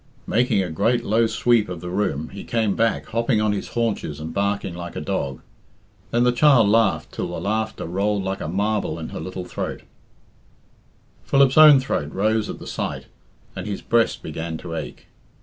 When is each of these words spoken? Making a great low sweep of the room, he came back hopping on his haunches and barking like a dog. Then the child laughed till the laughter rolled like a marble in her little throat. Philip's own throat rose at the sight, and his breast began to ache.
Making 0.25 0.63
a 0.63 0.71
great 0.71 1.03
low 1.05 1.27
sweep 1.27 1.69
of 1.69 1.79
the 1.79 1.91
room, 1.91 2.29
he 2.29 2.43
came 2.43 2.75
back 2.75 3.05
hopping 3.09 3.39
on 3.39 3.51
his 3.51 3.67
haunches 3.77 4.19
and 4.19 4.33
barking 4.33 4.73
like 4.73 4.95
a 4.95 4.99
dog. 4.99 5.41
Then 6.09 6.23
the 6.23 6.31
child 6.31 6.69
laughed 6.69 7.11
till 7.11 7.27
the 7.27 7.39
laughter 7.39 7.85
rolled 7.85 8.23
like 8.23 8.41
a 8.41 8.47
marble 8.47 8.97
in 8.97 9.09
her 9.09 9.19
little 9.19 9.45
throat. 9.45 9.83
Philip's 11.23 11.55
own 11.55 11.79
throat 11.79 12.11
rose 12.13 12.49
at 12.49 12.57
the 12.57 12.65
sight, 12.65 13.05
and 13.55 13.67
his 13.67 13.83
breast 13.83 14.23
began 14.23 14.57
to 14.57 14.73
ache. 14.73 15.05